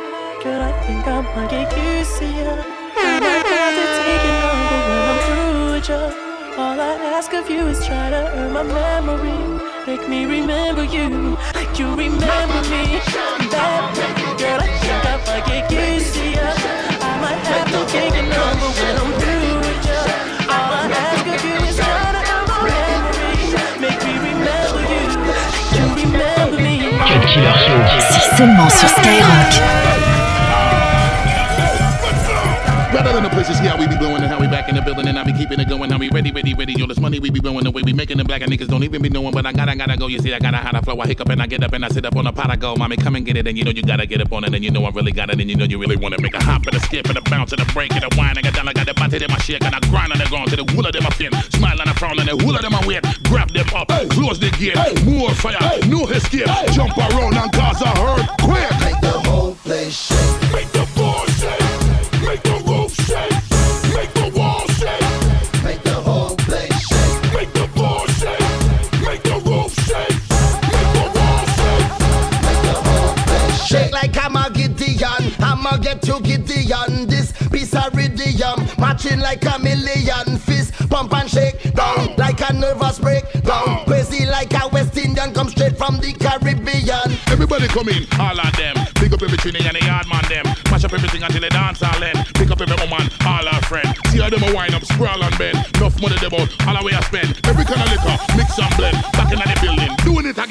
girl, 0.44 0.62
I 0.62 0.72
think 0.86 1.08
I 1.08 1.22
might 1.36 1.50
get 1.50 1.76
used 1.76 2.18
to 2.20 2.26
you. 2.26 2.46
I 2.46 3.20
might 3.20 3.48
have 3.48 3.74
to 3.74 3.86
take 4.06 4.24
your 4.24 4.38
number 4.54 4.78
when 4.86 5.02
I'm 5.10 5.20
through 5.26 5.74
with 5.74 5.90
you. 5.90 6.62
All 6.62 6.80
I 6.80 6.94
ask 7.18 7.34
of 7.34 7.50
you 7.50 7.66
is 7.66 7.84
try 7.84 8.12
to 8.12 8.38
earn 8.38 8.54
my 8.54 8.62
memory. 8.62 9.71
Make 9.88 10.08
me 10.08 10.26
remember 10.26 10.84
you 10.84 11.38
like 11.56 11.80
you 11.80 11.88
remember 11.96 12.62
me. 12.70 13.02
Bad 13.50 14.38
girl, 14.38 14.60
I 14.62 14.70
think 14.78 15.06
I 15.06 15.18
might 15.26 15.46
get 15.48 15.72
used 15.72 16.14
to 16.16 16.24
you. 16.24 16.50
I 17.02 17.12
might 17.22 17.42
have 17.50 17.68
to 17.72 17.82
take 17.92 18.14
your 18.14 18.30
number 18.30 18.70
when 18.78 18.96
I'm 19.02 19.12
through 19.20 19.58
with 19.66 19.86
you. 19.90 20.02
All 20.54 20.72
I 20.72 20.92
ask 20.92 21.26
of 21.26 21.44
you 21.44 21.58
is 21.68 21.78
try 21.78 22.14
to 22.14 22.22
earn 22.34 22.46
my 22.52 22.60
memory. 22.70 23.34
Make 23.82 24.02
me 24.06 24.14
remember 24.30 24.82
you 24.92 25.04
like 25.26 25.70
you 25.74 25.86
remember 26.04 26.58
me. 26.62 26.76
Cut 27.00 27.24
Killer 27.28 27.58
Show. 27.66 27.80
C'est 28.12 28.36
seulement 28.38 28.70
sur 28.70 28.88
Skyrock. 28.90 30.01
Rather 33.02 33.14
than 33.14 33.24
the 33.24 33.30
places, 33.32 33.60
yeah, 33.62 33.76
we 33.80 33.88
be 33.88 33.98
blowing 33.98 34.22
and 34.22 34.28
how 34.28 34.40
we 34.40 34.46
back 34.46 34.70
in 34.70 34.76
the 34.76 34.82
building 34.84 35.08
and 35.08 35.18
I 35.18 35.24
be 35.24 35.34
keeping 35.34 35.60
it 35.60 35.68
going. 35.68 35.90
How 35.90 35.98
we 35.98 36.12
ready, 36.12 36.32
ready, 36.32 36.54
ready. 36.54 36.74
Yo, 36.74 36.86
this 36.86 37.00
money 37.00 37.20
we 37.20 37.32
be 37.32 37.40
blowing 37.40 37.64
the 37.64 37.72
way 37.72 37.82
we 37.82 37.94
making 37.94 38.18
the 38.18 38.24
black 38.24 38.44
and 38.44 38.52
niggas 38.52 38.68
don't 38.68 38.84
even 38.84 39.02
be 39.02 39.10
knowing. 39.10 39.32
But 39.34 39.44
I 39.48 39.54
gotta, 39.54 39.76
gotta 39.76 39.98
go. 39.98 40.06
You 40.06 40.20
see, 40.20 40.32
I 40.36 40.38
gotta 40.38 40.58
how 40.58 40.70
to 40.70 40.84
flow. 40.84 41.00
I 41.02 41.08
hiccup 41.08 41.30
and 41.30 41.42
I 41.42 41.48
get 41.48 41.64
up 41.64 41.74
and 41.74 41.84
I 41.84 41.88
sit 41.88 42.06
up 42.06 42.16
on 42.16 42.26
the 42.26 42.32
pot. 42.32 42.52
I 42.52 42.58
go, 42.58 42.76
mommy, 42.76 42.98
come 42.98 43.16
and 43.16 43.26
get 43.26 43.38
it. 43.38 43.48
And 43.48 43.58
you 43.58 43.64
know 43.64 43.72
you 43.72 43.82
gotta 43.82 44.06
get 44.06 44.22
up 44.22 44.32
on 44.32 44.44
it. 44.44 44.54
And 44.54 44.64
you 44.64 44.70
know 44.70 44.86
I 44.86 44.92
really 44.92 45.12
got 45.12 45.32
it. 45.32 45.42
And 45.42 45.50
you 45.50 45.56
know 45.56 45.66
you 45.66 45.80
really 45.80 45.96
wanna 45.96 46.22
make 46.22 46.36
a 46.36 46.44
hop 46.44 46.68
and 46.68 46.76
a 46.76 46.80
skip 46.82 47.08
and 47.08 47.18
a 47.18 47.22
bounce 47.22 47.54
and 47.54 47.62
a 47.62 47.66
break 47.74 47.92
and 47.96 48.04
a 48.04 48.16
whine 48.16 48.38
and 48.38 48.46
a 48.46 48.52
down. 48.52 48.68
I 48.68 48.74
got 48.74 48.86
the 48.86 48.94
body 48.94 49.18
in 49.18 49.32
my 49.32 49.40
shake 49.40 49.64
and 49.64 49.74
I 49.74 49.80
grind 49.90 50.12
on 50.12 50.20
the 50.20 50.26
ground 50.26 50.52
to 50.52 50.58
the 50.58 50.66
wool 50.76 50.86
of 50.86 50.94
them 50.94 51.08
a 51.08 51.10
fin. 51.10 51.34
Smile 51.58 51.82
and 51.82 51.90
a 51.90 51.96
frown 51.96 52.20
and 52.20 52.30
the 52.30 52.38
wool 52.38 52.56
of 52.56 52.62
them 52.62 52.76
a 52.76 52.86
wait. 52.86 53.02
Grab 53.24 53.50
them 53.50 53.66
up, 53.74 53.88
close 54.12 54.38
the 54.38 54.52
gate. 54.62 54.78
More 55.10 55.34
fire, 55.34 55.58
new 55.90 56.06
no 56.06 56.08
escape. 56.10 56.46
Jump 56.70 56.96
around 56.96 57.34
and 57.34 57.52
cause 57.52 57.82
a 57.82 57.90
hurt. 57.98 58.30
Quick. 58.46 58.81
To 76.02 76.20
Gideon. 76.22 77.08
This 77.08 77.32
piece 77.50 77.74
of 77.76 77.94
iridium, 77.94 78.68
matching 78.78 79.20
like 79.20 79.44
a 79.46 79.60
million. 79.60 80.38
Fist 80.38 80.74
pump 80.90 81.14
and 81.14 81.30
shake 81.30 81.74
down 81.74 82.16
like 82.18 82.42
a 82.42 82.54
nervous 82.54 83.00
breakdown. 83.00 83.86
Crazy 83.86 84.26
like 84.26 84.54
a 84.54 84.68
West 84.70 84.98
Indian, 84.98 85.34
come 85.34 85.50
straight 85.50 85.78
from 85.78 85.98
the 85.98 86.14
Caribbean. 86.14 87.12
Everybody 87.32 87.68
come 87.68 87.90
in, 87.90 88.06
all 88.20 88.40
of 88.40 88.52
them. 88.58 88.76
Pick 88.96 89.14
up 89.14 89.22
every 89.22 89.38
trinity 89.38 89.66
and 89.66 89.78
the 89.78 89.86
yard 89.86 90.08
man 90.08 90.24
them. 90.30 90.46
Mash 90.70 90.84
up 90.84 90.94
everything 90.94 91.24
until 91.24 91.42
they 91.42 91.50
dance 91.50 91.82
all 91.82 92.04
end. 92.04 92.18
Pick 92.36 92.52
up 92.52 92.62
every 92.62 92.78
woman, 92.78 93.10
all 93.26 93.48
our 93.48 93.62
friend. 93.66 93.88
See 94.10 94.20
how 94.20 94.30
them 94.30 94.44
a 94.44 94.54
wind 94.54 94.74
up, 94.74 94.84
sprawl 94.86 95.22
and 95.24 95.38
bend. 95.38 95.58
Enough 95.78 96.00
money 96.02 96.18
they 96.22 96.30
bought, 96.30 96.50
all 96.68 96.78
the 96.78 96.84
way 96.86 96.94
I 96.94 97.02
spend. 97.02 97.40
Every 97.48 97.66
kind 97.66 97.82
of 97.82 97.90
liquor, 97.92 98.16
mix 98.38 98.58
and 98.60 98.72
blend. 98.78 98.98
Back 99.14 99.32
in 99.34 99.40
the 99.40 99.58
building, 99.62 99.92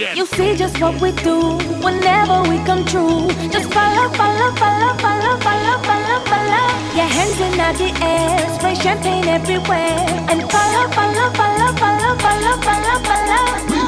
again. 0.00 0.16
You 0.16 0.26
see 0.26 0.56
just 0.56 0.80
what 0.80 1.00
we 1.00 1.12
do 1.12 1.38
whenever 1.84 2.42
we 2.48 2.56
come 2.64 2.84
true. 2.84 3.28
Just 3.50 3.72
follow, 3.72 4.08
follow, 4.14 4.50
follow, 4.56 4.92
follow, 5.04 5.36
follow, 5.46 5.76
follow, 5.88 6.18
follow. 6.30 6.66
Your 6.98 7.10
hands 7.16 7.40
in 7.40 7.52
the 7.58 8.04
air, 8.04 8.54
spray 8.54 8.74
champagne 8.74 9.28
everywhere, 9.28 9.98
and 10.30 10.40
follow, 10.50 10.88
follow, 10.96 11.30
follow, 11.40 11.72
follow, 11.82 12.14
follow, 12.18 12.56
follow, 12.62 13.04
follow. 13.04 13.79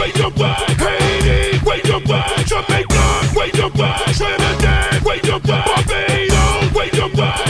way 0.00 0.10
your 0.16 0.30
way. 0.30 0.54
Haiti. 0.80 1.60
Jamaica. 2.46 3.00
Trinidad, 4.16 5.02
way 5.04 5.20
your 5.24 5.38
way. 5.40 5.62
Barbados, 5.66 6.74
way 6.74 6.90
your 6.92 7.08
way. 7.14 7.49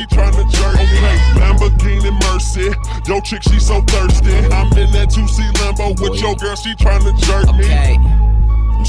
she 0.00 0.06
tryna 0.06 0.50
jerk 0.50 0.76
me. 0.76 0.84
Okay, 0.84 1.18
Lamborghini 1.40 2.12
Mercy, 2.22 2.72
yo 3.06 3.20
chick, 3.20 3.42
she 3.42 3.58
so 3.58 3.80
thirsty. 3.82 4.34
I'm 4.48 4.72
in 4.78 4.90
that 4.92 5.10
2C 5.10 5.52
Lambo 5.60 6.00
with 6.00 6.20
your 6.20 6.34
girl, 6.36 6.56
she 6.56 6.74
tryna 6.74 7.18
jerk 7.20 7.54
me. 7.56 7.64
okay. 7.64 7.96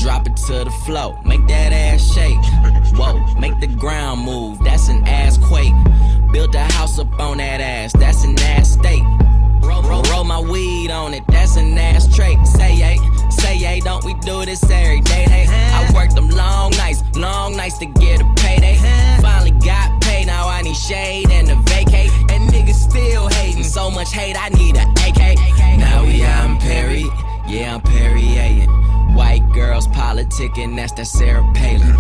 Drop 0.02 0.26
it 0.26 0.38
to 0.48 0.64
the 0.64 0.72
flow, 0.86 1.20
make 1.26 1.46
that 1.48 1.74
ass 1.74 2.14
shake. 2.14 2.40
Whoa, 2.96 3.20
make 3.36 3.60
the 3.60 3.68
ground 3.68 4.22
move, 4.22 4.60
that's 4.64 4.88
an 4.88 5.06
ass 5.06 5.38
quake. 5.38 5.74
Built 6.32 6.56
a 6.56 6.64
house 6.74 6.98
up 6.98 7.20
on 7.20 7.38
that 7.38 7.60
ass, 7.60 7.92
that's 7.94 8.24
an 8.24 8.40
ass 8.40 8.72
state. 8.72 9.04
Roll, 9.62 9.84
roll, 9.84 10.04
roll 10.04 10.24
my 10.24 10.40
weed 10.40 10.92
on 10.92 11.14
it, 11.14 11.24
that's 11.28 11.58
an 11.58 11.78
ass 11.78 12.14
trait. 12.16 12.38
Say, 12.48 12.72
hey, 12.72 12.98
Say, 13.32 13.58
hey, 13.58 13.80
don't 13.80 14.04
we 14.04 14.14
do 14.16 14.46
this 14.46 14.64
every 14.70 15.02
day? 15.02 15.24
Hey, 15.24 15.46
I 15.50 15.92
worked 15.94 16.16
them 16.16 16.30
long 16.30 16.72
nights, 16.72 17.04
long 17.16 17.56
nights 17.56 17.78
to 17.80 17.86
get 17.86 18.22
a 18.22 18.26
payday. 18.36 18.78
Finally 19.22 19.52
got 19.52 20.02
paid, 20.02 20.28
now 20.28 20.48
I 20.48 20.62
need 20.62 20.76
shade 20.76 21.30
and 21.30 21.50
a 21.50 21.56
vacate. 21.70 22.12
And 22.30 22.50
niggas 22.50 22.76
still 22.76 23.28
hating, 23.28 23.64
so 23.64 23.90
much 23.90 24.12
hate, 24.14 24.36
I 24.38 24.50
need 24.50 24.78
an 24.78 24.90
AK. 24.92 25.38
Now 25.80 26.04
we 26.04 26.24
out 26.24 26.50
in 26.50 26.58
Paris, 26.58 27.08
yeah, 27.48 27.76
I'm 27.76 27.82
Perry 27.82 28.38
A. 28.38 28.68
White 29.16 29.48
girls 29.54 29.88
politicking, 29.88 30.76
that's 30.76 30.94
that 30.94 31.06
Sarah 31.08 31.44
Palin. 31.54 31.96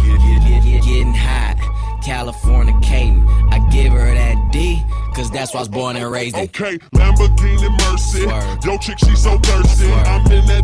Getting 0.81 1.13
hot, 1.13 1.57
California 2.03 2.73
Caden. 2.75 3.25
I 3.51 3.59
give 3.69 3.93
her 3.93 4.13
that 4.13 4.51
D, 4.51 4.83
cause 5.13 5.29
that's 5.29 5.53
why 5.53 5.59
I 5.59 5.61
was 5.61 5.69
born 5.69 5.95
and 5.95 6.11
raised 6.11 6.35
in. 6.35 6.43
Okay, 6.43 6.77
Lamborghini 6.95 7.69
Mercy. 7.79 8.23
Swerve. 8.23 8.65
Yo, 8.65 8.77
chick, 8.77 8.97
she 8.99 9.15
so 9.15 9.37
thirsty. 9.39 9.85
Swerve. 9.85 10.07
I'm 10.07 10.31
in 10.31 10.45
that 10.47 10.60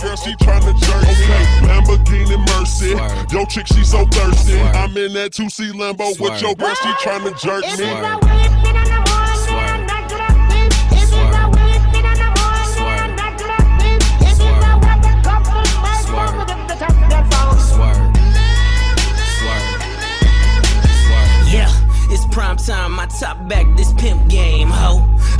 girl, 0.00 0.16
she 0.16 0.32
tryna 0.36 0.78
jerk 0.80 1.02
me. 1.02 1.10
Okay, 1.10 1.44
Lamborghini 1.66 2.38
Mercy. 2.58 2.92
Swerve. 2.92 3.32
Yo, 3.32 3.44
chick, 3.44 3.66
she 3.66 3.84
so 3.84 4.06
thirsty. 4.06 4.52
Swerve. 4.52 4.76
I'm 4.76 4.96
in 4.96 5.12
that 5.14 5.32
2C 5.32 5.72
Lambo 5.72 6.12
Swerve. 6.14 6.32
with 6.32 6.42
your 6.42 6.54
girl, 6.54 6.74
she 6.74 6.88
tryna 7.04 7.38
jerk 7.40 7.64
me. 7.78 8.40
prime 22.30 22.56
time, 22.56 22.92
my 22.92 23.06
top 23.06 23.48
back, 23.48 23.66
this 23.76 23.92
pimp 23.94 24.28
game, 24.28 24.68
ho. 24.68 25.19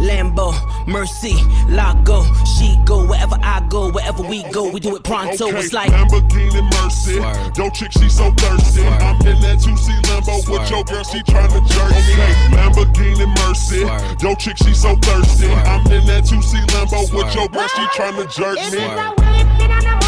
Lambo, 0.00 0.52
Mercy, 0.86 1.34
Lago, 1.68 2.24
she 2.44 2.78
go 2.84 3.06
wherever 3.06 3.36
I 3.42 3.64
go, 3.68 3.90
wherever 3.90 4.22
we 4.22 4.42
go, 4.50 4.70
we 4.70 4.80
do 4.80 4.96
it 4.96 5.04
pronto. 5.04 5.48
Okay, 5.48 5.58
it's 5.58 5.72
like 5.72 5.90
Lamborghini 5.90 6.62
Mercy. 6.82 7.14
Swerve. 7.16 7.56
Yo, 7.56 7.70
chick, 7.70 7.92
she 7.92 8.08
so 8.08 8.30
thirsty. 8.32 8.80
Swerve. 8.80 9.02
I'm 9.02 9.26
in 9.26 9.40
that 9.42 9.58
2C 9.58 10.00
Lambo 10.02 10.40
Swerve. 10.42 10.60
with 10.60 10.70
your 10.70 10.84
girl, 10.84 11.04
she 11.04 11.18
tryna 11.22 11.66
jerk 11.68 11.90
me. 11.90 12.12
Okay, 12.12 12.34
Lamborghini 12.56 13.26
Mercy. 13.46 13.80
Swerve. 13.80 14.22
Yo, 14.22 14.34
chick, 14.34 14.56
she 14.58 14.74
so 14.74 14.96
thirsty. 14.96 15.46
Swerve. 15.46 15.66
I'm 15.66 15.92
in 15.92 16.06
that 16.06 16.24
2C 16.24 16.66
Lambo 16.66 17.06
Swerve. 17.06 17.24
with 17.24 17.34
your 17.34 17.48
girl, 17.48 17.68
she 17.68 17.82
tryna 17.96 18.30
jerk 18.34 18.58
me. 18.72 20.03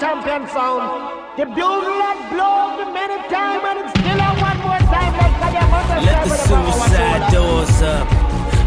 Champion 0.00 0.46
sound. 0.48 1.36
The 1.36 1.46
bugle 1.46 1.96
that 2.04 2.18
blows 2.32 2.76
many 2.92 3.18
times 3.32 3.64
and 3.64 3.76
it's 3.80 3.92
still 3.96 4.20
a 4.20 4.30
one 4.40 4.60
more 4.64 4.82
time. 4.92 5.12
Let 6.04 6.24
the 6.24 6.36
suicide 6.36 7.32
doors 7.32 7.82
up. 7.82 8.06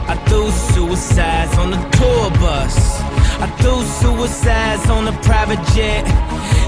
I 0.10 0.16
threw 0.26 0.50
suicides 0.74 1.56
on 1.58 1.72
the 1.72 1.82
tour 1.98 2.30
bus. 2.42 2.76
I 3.42 3.48
threw 3.62 3.82
suicides 4.02 4.90
on 4.90 5.06
the 5.06 5.14
private 5.22 5.62
jet. 5.76 6.06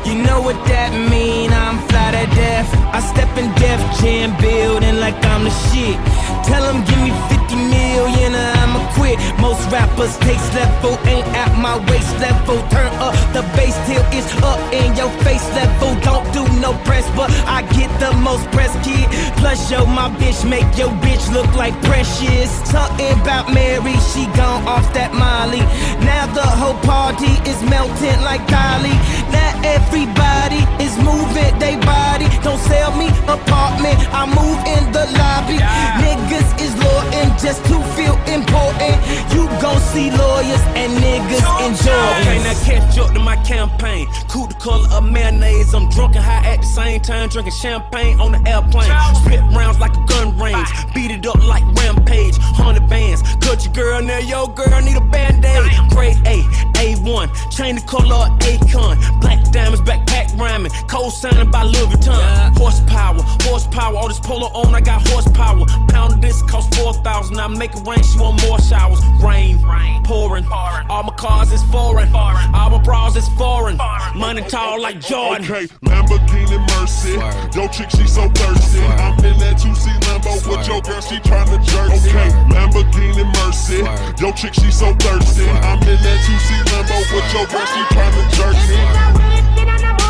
You 0.06 0.16
know 0.22 0.42
what 0.42 0.58
that 0.70 0.94
mean? 1.10 1.52
I'm 1.52 1.78
fly 1.90 2.12
to 2.12 2.26
death. 2.36 2.70
I 2.94 3.00
step 3.02 3.32
in 3.38 3.50
Def 3.58 3.82
Jam 4.00 4.38
building 4.42 5.00
like 5.00 5.18
I'm 5.26 5.44
the 5.44 5.54
shit. 5.70 5.98
Tell 6.46 6.62
them 6.62 6.86
give 6.86 7.02
me 7.02 7.12
50 7.30 7.41
million 7.56 8.36
or 8.36 8.52
I'ma 8.62 8.82
quit. 8.96 9.18
Most 9.40 9.64
rappers 9.72 10.18
taste 10.20 10.54
level 10.54 10.98
ain't 11.08 11.28
at 11.36 11.52
my 11.58 11.78
waist 11.90 12.14
level. 12.20 12.58
Turn 12.70 12.92
up 13.00 13.16
the 13.34 13.44
bass 13.56 13.76
till 13.88 14.04
it's 14.12 14.32
up 14.44 14.60
in 14.74 14.96
your 14.96 15.12
face 15.26 15.48
level. 15.56 15.96
Don't 16.02 16.26
do 16.34 16.44
no 16.60 16.74
press, 16.86 17.08
but 17.16 17.30
I 17.48 17.62
get 17.74 17.90
the 18.00 18.12
most 18.18 18.46
press, 18.52 18.74
kid. 18.86 19.08
Plus, 19.38 19.72
yo, 19.72 19.86
my 19.86 20.10
bitch 20.20 20.48
make 20.48 20.70
your 20.78 20.92
bitch 21.04 21.32
look 21.34 21.52
like 21.56 21.76
precious. 21.84 22.50
Talking 22.72 23.20
about 23.22 23.54
Mary, 23.54 23.96
she 24.12 24.26
gone 24.38 24.66
off 24.68 24.88
that 24.94 25.14
Molly. 25.14 25.64
Now 26.06 26.26
the 26.34 26.46
whole 26.46 26.80
party 26.86 27.34
is 27.50 27.60
melting 27.70 28.22
like 28.22 28.44
Dolly. 28.48 28.96
Now 29.32 29.52
everybody 29.64 30.62
is 30.84 30.98
moving 31.00 31.52
they 31.60 31.76
body. 31.86 32.28
Don't 32.44 32.60
sell 32.60 32.92
me 32.98 33.08
apartment, 33.28 33.98
I 34.12 34.26
move 34.26 34.60
in 34.76 34.84
the 34.92 35.06
lobby. 35.18 35.58
Yeah. 35.62 36.02
Niggas 36.02 36.50
is 36.62 36.74
loyal 36.82 37.30
just 37.42 37.66
to 37.66 37.82
feel 37.98 38.14
important. 38.30 38.96
You 39.34 39.50
gon' 39.60 39.82
see 39.82 40.12
lawyers 40.12 40.62
and 40.78 40.94
niggas 41.02 41.42
enjoy. 41.66 42.06
Okay, 42.22 42.38
now 42.44 42.54
catch 42.64 42.98
up 43.00 43.14
to 43.14 43.20
my 43.20 43.36
campaign. 43.44 44.08
Cool 44.30 44.48
the 44.48 44.54
color 44.54 44.88
of 44.92 45.04
mayonnaise. 45.04 45.74
I'm 45.74 45.90
drunk 45.90 46.16
and 46.16 46.24
high 46.24 46.46
at 46.46 46.62
the 46.62 46.68
same 46.68 47.02
time, 47.02 47.30
drinking 47.30 47.54
champagne 47.54 48.20
on 48.20 48.32
the 48.32 48.42
airplane. 48.50 48.92
Spit 49.26 49.42
rounds 49.58 49.80
like 49.80 49.96
a 49.98 50.06
gun 50.06 50.38
range. 50.38 50.70
Beat 50.94 51.12
it 51.12 51.26
up 51.26 51.42
like 51.44 51.64
rampage. 51.76 52.38
Hundred 52.38 52.88
bands. 52.88 53.24
Cut 53.42 53.66
your 53.66 53.74
girl 53.74 54.02
now, 54.02 54.20
yo 54.20 54.48
girl 54.48 54.80
need 54.82 54.98
a 54.98 55.02
band-aid. 55.02 55.90
Grade 55.90 56.18
A, 56.28 56.44
A1. 56.78 57.28
Chain 57.52 57.76
the 57.76 57.82
color 57.82 58.16
of 58.16 58.38
Akon. 58.40 59.20
Black 59.20 59.44
diamonds, 59.52 59.82
backpack 59.82 60.38
rhyming. 60.38 60.72
Cold 60.88 61.14
signing 61.14 61.50
by 61.50 61.64
Louis 61.64 61.88
Vuitton. 61.88 62.56
Horsepower, 62.58 63.22
horsepower. 63.50 63.96
All 63.98 64.08
this 64.08 64.20
polo 64.20 64.48
on, 64.54 64.76
I 64.76 64.82
got 64.82 65.08
horsepower. 65.08 65.66
Pound 65.88 66.14
of 66.14 66.22
this 66.22 66.42
cost 66.44 66.76
4,000. 66.76 67.31
I 67.40 67.48
make 67.48 67.74
it 67.74 67.88
rain, 67.88 68.04
she 68.04 68.20
want 68.20 68.42
more 68.44 68.60
showers. 68.60 69.00
Rain, 69.24 69.62
rain 69.64 70.04
pouring. 70.04 70.46
All 70.52 71.04
my 71.04 71.14
cars 71.16 71.52
is 71.52 71.64
foreign. 71.72 72.14
All 72.14 72.70
my 72.70 72.82
bras 72.84 73.16
is 73.16 73.28
foreign. 73.38 73.78
Money 74.16 74.42
tall 74.42 74.82
like 74.82 75.00
Jordan. 75.00 75.46
Okay, 75.46 75.68
Lamborghini 75.86 76.60
Mercy. 76.76 77.14
Yo, 77.58 77.68
chick, 77.68 77.90
she 77.90 78.06
so 78.08 78.28
thirsty. 78.30 78.80
I'm 78.80 79.18
in 79.24 79.38
that 79.40 79.58
2C 79.58 79.88
Lambo 80.06 80.34
with 80.50 80.68
your 80.68 80.82
girl, 80.82 81.02
she 81.02 81.16
tryna 81.20 81.64
jerk 81.64 81.90
me. 81.90 82.10
Okay, 82.10 82.30
Lamborghini 82.52 83.26
Mercy. 83.40 83.80
Yo, 84.22 84.32
chick, 84.34 84.54
she 84.54 84.72
so 84.72 84.94
thirsty. 84.96 85.48
I'm 85.48 85.80
in 85.88 86.00
that 86.04 86.20
2C 86.28 86.50
Lambo 86.72 86.98
with 87.16 87.34
your 87.34 87.46
girl, 87.48 87.66
she 87.66 87.82
tryna 87.96 88.24
jerk 88.36 88.58
me. 88.68 90.01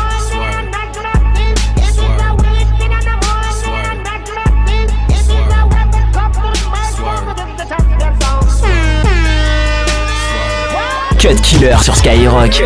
Sur 11.80 11.94
Skyrock. 11.94 12.60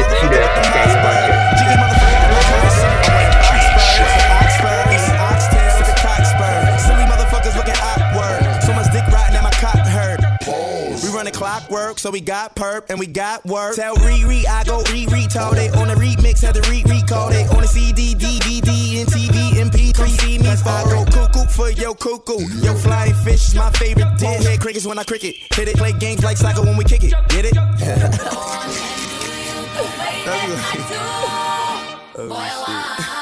So 11.98 12.10
we 12.10 12.20
got 12.20 12.54
perp 12.54 12.90
and 12.90 12.98
we 12.98 13.06
got 13.06 13.44
work. 13.46 13.74
Tell 13.76 13.96
Riri 13.96 14.46
I 14.46 14.64
go 14.64 14.82
re 14.92 15.06
told 15.26 15.56
it 15.58 15.74
on 15.76 15.88
the 15.88 15.94
remix, 15.94 16.42
had 16.42 16.54
to 16.54 16.70
re 16.70 16.82
recall 16.84 17.30
it 17.30 17.48
on 17.54 17.62
the 17.62 17.68
CD, 17.68 18.14
DVD, 18.14 19.00
and 19.00 19.08
TV, 19.08 19.50
MP3. 19.50 20.08
See 20.20 20.38
me 20.38 20.48
I 20.48 20.84
go 20.88 21.04
cuckoo 21.10 21.46
for 21.48 21.70
your 21.70 21.94
cuckoo. 21.94 22.40
Yo, 22.62 22.74
flying 22.74 23.14
fish 23.14 23.48
is 23.48 23.54
my 23.54 23.70
favorite 23.72 24.18
dish. 24.18 24.44
Head 24.44 24.60
crickets 24.60 24.86
when 24.86 24.98
I 24.98 25.04
cricket. 25.04 25.36
Hit 25.54 25.68
it, 25.68 25.76
play 25.76 25.92
games 25.92 26.24
like 26.24 26.36
soccer 26.36 26.62
when 26.62 26.76
we 26.76 26.84
kick 26.84 27.04
it. 27.04 27.14
Get 27.28 27.44
it? 27.46 27.54
oh, 32.18 33.15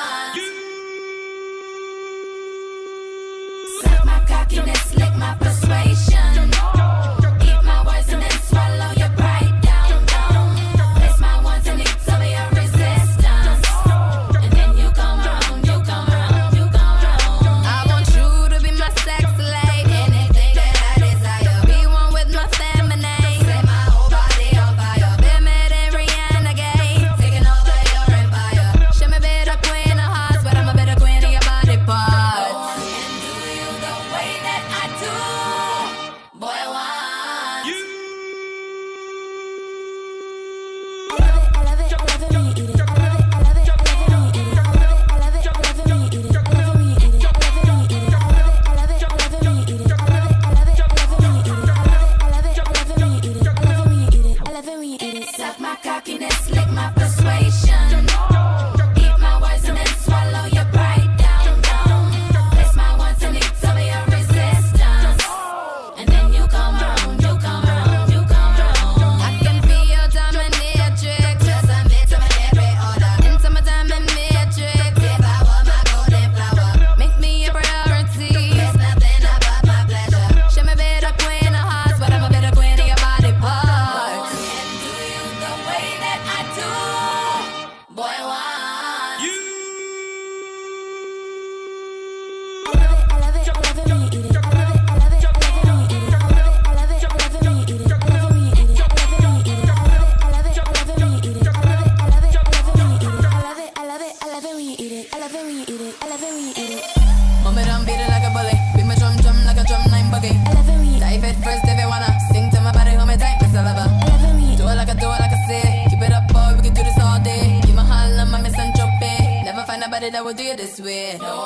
all 121.12 121.43